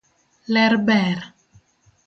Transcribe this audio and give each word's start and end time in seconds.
Ler 0.53 0.73
ber. 0.87 1.19